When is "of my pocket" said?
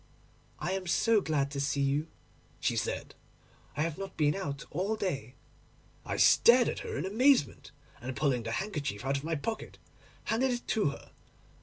9.17-9.77